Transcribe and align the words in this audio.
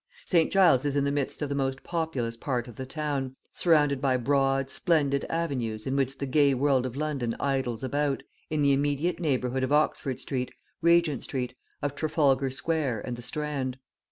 St. 0.25 0.51
Giles 0.51 0.83
is 0.83 0.95
in 0.95 1.03
the 1.03 1.11
midst 1.11 1.43
of 1.43 1.49
the 1.49 1.53
most 1.53 1.83
populous 1.83 2.35
part 2.35 2.67
of 2.67 2.75
the 2.75 2.87
town, 2.87 3.35
surrounded 3.51 4.01
by 4.01 4.17
broad, 4.17 4.71
splendid 4.71 5.25
avenues 5.29 5.85
in 5.85 5.95
which 5.95 6.17
the 6.17 6.25
gay 6.25 6.55
world 6.55 6.87
of 6.87 6.95
London 6.95 7.35
idles 7.39 7.83
about, 7.83 8.23
in 8.49 8.63
the 8.63 8.73
immediate 8.73 9.19
neighbourhood 9.19 9.61
of 9.63 9.71
Oxford 9.71 10.19
Street, 10.19 10.49
Regent 10.81 11.23
Street, 11.23 11.53
of 11.83 11.93
Trafalgar 11.93 12.49
Square 12.49 13.01
and 13.05 13.15
the 13.15 13.21
Strand. 13.21 13.77